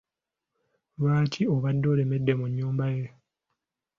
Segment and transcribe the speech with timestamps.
[0.99, 3.07] Lwaki obadde olemedde mu nnyumba ye?